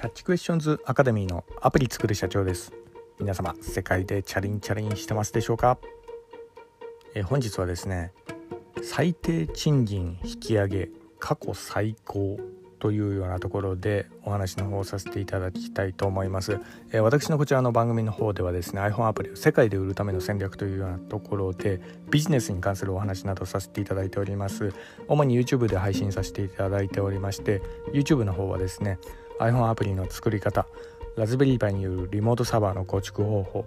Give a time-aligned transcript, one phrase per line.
[0.00, 2.72] キャッチクエスチョンズアカデミーのアプリ作る社長です。
[3.18, 5.76] 皆様世界でチャリンチャリンしてますでしょうか？
[7.14, 8.14] え本日はですね
[8.82, 12.40] 最低賃金引き上げ過去最高
[12.78, 16.58] というようなところでお話の方をさせていただきたいと思います、
[16.92, 21.78] え、私のこちらの番組の方ではですね iPhone アプリを世界で売るための戦略というようなところで
[22.10, 24.72] ビジネスに関するお話などさせていただいております。
[25.08, 27.60] 主に YouTube で配信させていただいておりまして
[27.92, 28.98] YouTube の方はですね
[29.40, 30.66] iPhone アプリの作り方
[31.16, 33.66] ラズベリーパイによるリモートサーバーの構築方法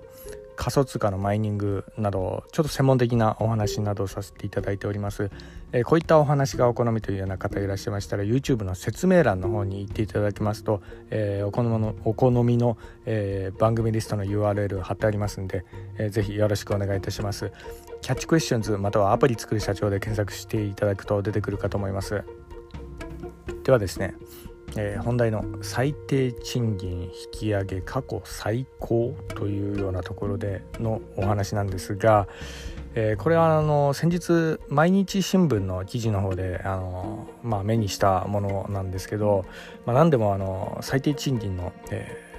[0.55, 5.31] 仮想通貨のマイニングなどちょっと専門的なお話などをさせていただいております、
[5.71, 15.65] えー、こういったお話がお好みというような方いらっしゃいましたら YouTube の説明欄の方に行っていただきますと、えー、お好みのお好みの、えー、番組リストの URL 貼ってありますんで、
[15.97, 17.51] えー、ぜひよろしくお願いいたします。
[18.03, 22.21] キャッチクエスチョンズまたはアプリ作る社長で検索していただくと出てくるかと思います
[23.63, 24.15] ではですね
[24.75, 32.27] えー、本題の最低賃金引き上げ過去最高というようなところでのお話なんですが、
[32.95, 39.45] えー、これはあの先日毎日新聞の記事の方であの、まあ、目にしたものなんですけど、
[39.85, 42.33] まあ、何でもあの最低賃金の、えー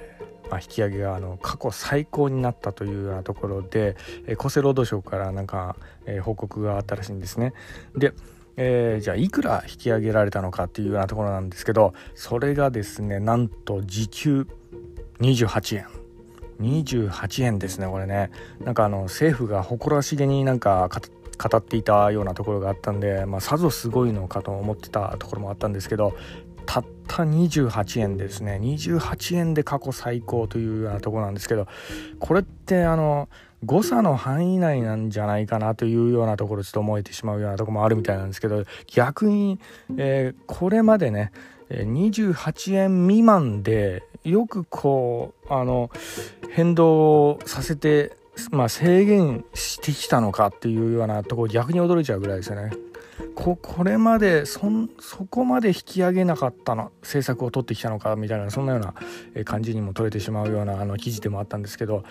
[0.49, 3.95] まあ、引き上げがあの過去最高になったというようなところで、
[4.27, 5.75] えー、厚生労働省からなんか、
[6.05, 7.53] えー、報告があったらしいんですね。
[7.95, 8.13] で
[8.57, 14.47] えー、じゃあいくら引き上げられたのかっていうようなところなんですけどそれがですねなんと時給
[15.19, 15.87] 28円。
[16.61, 18.31] 28円ですねこれね。
[18.63, 20.89] なんかあの政府が誇らしげになんか
[21.37, 26.15] 語っていたようなところがあったんで、まあ、さぞすごいのかと思ってたところもあったんですけど
[26.65, 28.59] たった28円ですね。
[28.61, 31.67] 28円で過去最高というようなところなんですけど
[32.19, 33.29] これってあの
[33.65, 39.59] 誤差の範囲内なんじゃないかなというようなところちょっと思えてしまうようなとこもあるみたいなんですけど逆に、
[39.97, 41.31] えー、これまでね
[41.69, 45.89] 28円未満でよくこうあの
[46.51, 48.15] 変動させて、
[48.51, 52.71] まあ、制限してきたのかっていうようなところ逆に驚いちゃうぐらいですよね。
[53.35, 54.61] ここれまでそ
[54.99, 58.93] そこまで引き上げなかったの政策を取ってきたのかみたいなそんなような
[59.43, 62.05] 感じにも取れてしまうようなあの記事でもあったんですけど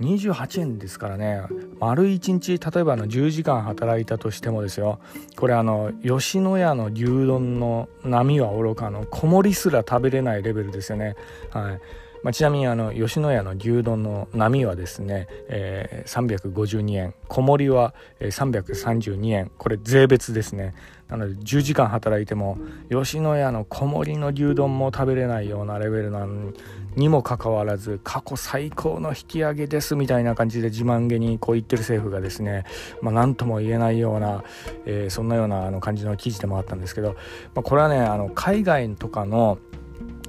[0.00, 1.42] 28円ですからね
[1.80, 5.00] 丸1日例えばの10時間働いたとしてもですよ
[5.36, 11.16] これあの吉野家の牛丼の波はおろかの小盛りすら食べれないレベルですよね。
[11.50, 11.80] はい
[12.22, 17.14] まあ、ちなみにあの吉野家の牛丼の波はですね、えー、352円。
[17.28, 19.50] 小盛りは332円。
[19.58, 20.74] これ税別ですね。
[21.08, 22.58] なので10時間働いても
[22.90, 26.52] 吉野家の小盛りの牛丼も食べれないようなレベルなの
[26.96, 32.64] にもかかわらず過去最高の引き上げですみたいな感じで自慢げにこう言ってる政府がですね、
[33.00, 34.44] まあ、何とも言えないような、
[34.84, 37.14] えー、そんなようなあの感じの記事でもあったんですけど、
[37.54, 39.58] まあ、これはねあの海外とかの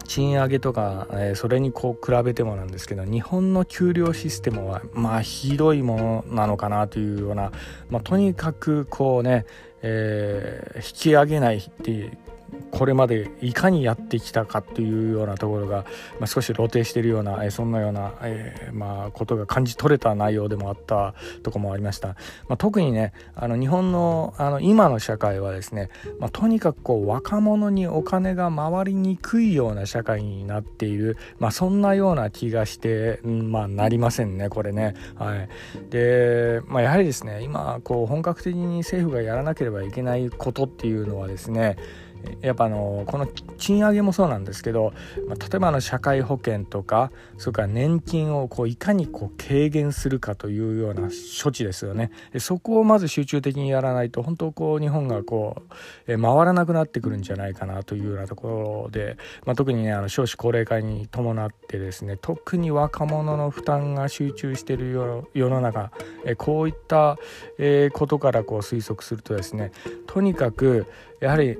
[0.09, 7.51] 賃上げとか、えー、それにこう比べてもなんですけど日本の給料システムはまあひどいものなのかなというような、
[7.91, 9.45] まあ、とにかくこうね、
[9.83, 12.17] えー、引き上げないって
[12.71, 15.85] これまでいかにやってきたかっていうようなところが、
[16.19, 21.13] まあ、少し露呈しているような、えー、そんなような、えー、まあ、ことが感じ取れた内容でもあった
[21.43, 22.15] とこもありました、ま
[22.49, 34.95] あ、特にねあの日本のあの今の社会はですね、まあ、とにかくこう若者にお金が回りにくいような社会になっている、まあ、そんなような気がして、うんまあ、なりませんねこれね。
[35.15, 35.49] はい、
[35.89, 41.77] で、まあ、やはりですね今こう本格的に政府がやらなければいけないことっていうのはですね
[42.41, 44.93] やっぱあのこの賃上げもそうなんですけど、
[45.27, 52.11] まあ、例えばの社会保険とかそれから年金をこういかにこう軽減するかというような処置ですよね。
[52.37, 55.61] そこをまず集中的にやらないと本当こう日本がこ
[56.07, 64.91] う回らなくなってくるんじゃないかなというようなところで、まあ、特にねあの少子高齢化に伴ってですね特に若者の負担が集中している
[65.33, 65.91] 世の中
[66.37, 67.17] こういった
[67.93, 69.71] ことからこう推測するとですね
[70.07, 70.87] とにかく
[71.19, 71.57] やはり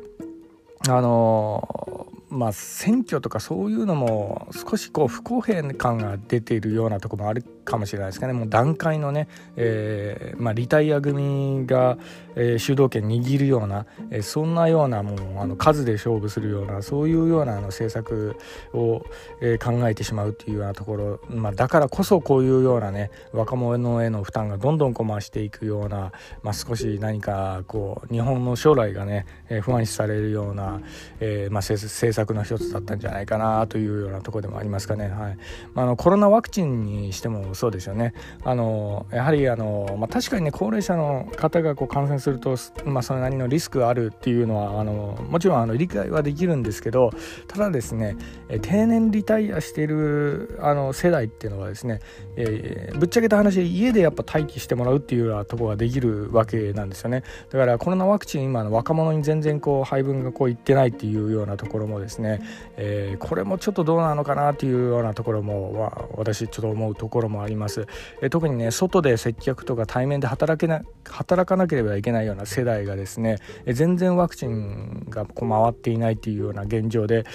[0.88, 8.34] あのまあ選挙とかそういうのも少しこう不公平感が出ているようなところもあるかもしれないですかね。
[8.34, 11.98] もう段階のね、えーまあ、リタイア組が、
[12.36, 18.36] えー、主導権握るような、えー、そんなようなもうあの数で勝負するようなそういうようなあの政策
[18.74, 19.06] を、
[19.42, 26.12] えー、考えてしまうっていうようなところ、まあ、だからこそこういうようなね若者への負担がどんどんこう増していくような、
[26.44, 30.82] まあ、少し何かこう日本の将来がね、えー、不安視されるような、
[31.20, 35.10] えーまあ、政策の一つだったんじゃないかなというようなところでもありますかね。
[35.10, 35.38] はい。
[35.74, 38.14] まあ、あのコロナワクチンにしてもそうですよね。
[38.46, 47.12] あのやはりあの、まあ、確かにね高齢者の方がこう感染すると、まあ、それなりのリスクがあるっていうのはあのもちろんあの理解はできるんですけど
[47.50, 48.16] ただですね
[48.62, 52.00] 定年リタイアしているあの世代っていうのはですね、
[52.38, 57.24] えー、ぶっちゃけた話家でやっぱ待機してもらうっていうようなところができるわけなんですよね。
[57.50, 62.40] だからコロナワクチン今の若者に全然こう配分がこういってないっていうようなところもですね、
[62.78, 67.88] えー、これもちょっとどうなのかなっていうようなところも私ちょっと思うところもあります、
[68.22, 77.26] え、特にね外で接客とか対面で働けな働かなければいけないような世代がですね、え、全然ワクチンがこう回っていないというような現状で、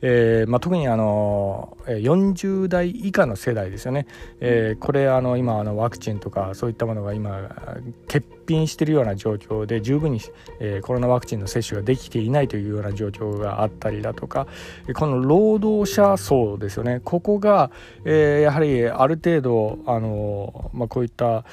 [0.00, 4.06] えーまあ、特にあの40代以下の世代ですよね、
[4.40, 7.48] えー、これあの今あのワクチンとかそういったものが今
[8.08, 10.20] 欠品しているような状況で十分に、
[10.60, 14.46] えー、コロナワクチンの接種ができていないというような状況があったりだとか
[14.94, 17.00] この労働者層ですよね。
[17.04, 17.70] ここが、
[18.04, 21.44] えー、やはりある程度あの、まあ、こういった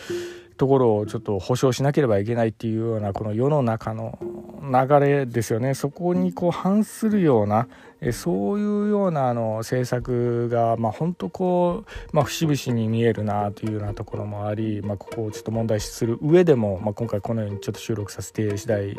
[0.61, 4.19] ところをちょっと保証しなければいけないっていうようなこの世の中の
[4.61, 5.73] 流れですよね。
[5.73, 7.67] そこにこう反するような
[7.99, 18.97] えそういうようなあの政策が、まあ、本当こう、まあ、節々に見えるなというようなところもあり、まあ、ここをちょっと問題視する上でも、まあ、今回このようにちょっと収録させて次第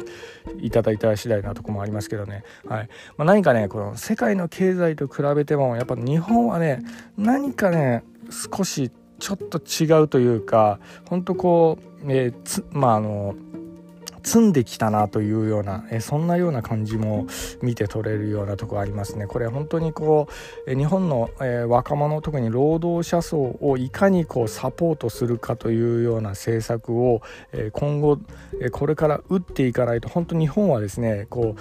[0.61, 2.89] いただいた次第なところもありますけどね、はい。
[3.17, 6.83] まあ、何かねこの世界の経済と比べてもやっぱ日本はね
[7.17, 8.91] 何かね少し
[9.23, 13.37] ちょっと違うというか本当こう、えー、まああの
[14.25, 17.27] 積んできたなというような、えそんなような感じも
[17.61, 19.27] 見て取れるようなとこありますね。
[19.27, 20.29] これ本当にこ
[20.65, 27.21] う、え日本の、え若者特に労働者層をいかにこうサポートするかというような政策を、
[27.53, 28.19] え今後、
[28.61, 31.57] えこれから打っていかないと本当日本はですねこ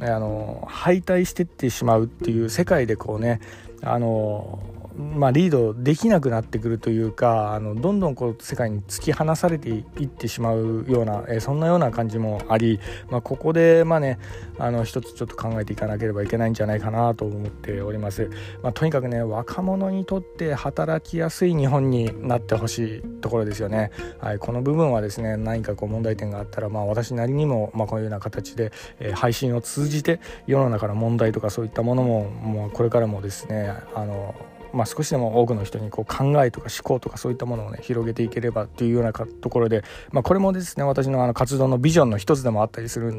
[0.00, 3.40] うあの敗退してってしまうっていう世界でこうね
[3.82, 4.58] あの
[4.96, 14.18] まあ、リードできなくなってくるというかあのどんどんこう世界に突き放されていってしまうような、えー、そんなような感じもあり、まあ、ここでまあね
[14.58, 18.30] あの一つちょっと考えていかなければいけないんじゃないかなと思っております、
[18.62, 34.34] まあ、とにかくね若者にとって働きやすい日本になってほしいところですよね、はい、この部分はですね何かこう問題点があったら、まあ、私なりにも、まあ、こういうような形で、えー、配信を通じて世の中の問題とかそういったものももうこれからもですねあの
[34.72, 39.82] まあ、少しでも多くの人にこう考えとか思考とかそういったものをね広げていければというようなところで、
[40.12, 43.12] まあ、これもですね私のあの活動のビジョンの一つでもあったりする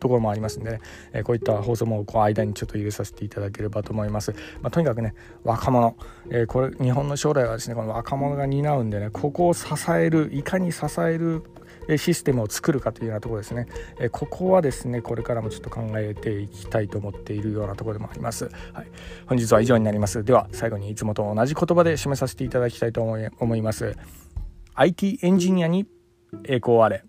[0.00, 0.80] ところもありますんでね、
[1.12, 4.32] えー、こういった放送もこう間にちょっと入れさせていただければと思います、
[4.62, 5.14] まあ、とにかくね
[5.44, 5.96] 若者、
[6.30, 11.42] えー、これ日本の将来はですねこの若者が担うんでねここを支えるいかに支える
[11.96, 13.66] システムを作るかというようなところですね、
[13.98, 18.86] えここはですねこれからもちょっと考えていきたいと思っているようなところでもあります、はい、
[19.26, 20.22] 本日は以上になります。
[20.24, 23.96] では最後にいつもと同じ言葉で締めさせていただきたいと思います。
[24.74, 25.86] IT エンジニアに
[26.44, 27.07] 栄光あれ。